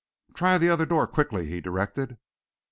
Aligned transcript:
"Try 0.33 0.57
the 0.57 0.67
other 0.69 0.87
door 0.87 1.05
quickly," 1.05 1.45
he 1.45 1.61
directed. 1.61 2.17